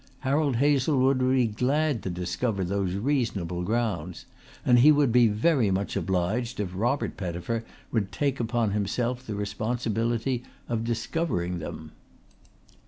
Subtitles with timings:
[0.21, 4.25] Harold Hazlewood would be glad to discover those reasonable grounds;
[4.65, 9.35] and he would be very much obliged if Robert Pettifer would take upon himself the
[9.35, 11.91] responsibility of discovering them.